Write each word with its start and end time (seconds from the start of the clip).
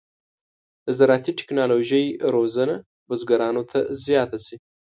د 0.85 0.87
زراعتي 0.97 1.31
تکنالوژۍ 1.39 2.05
روزنه 2.35 2.75
بزګرانو 3.09 3.63
ته 3.71 3.79
زیاته 4.05 4.37
شي. 4.45 4.55